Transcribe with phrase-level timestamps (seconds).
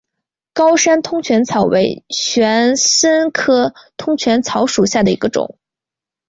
[0.53, 5.59] 高山通泉草为玄参科通泉草属下的一个种。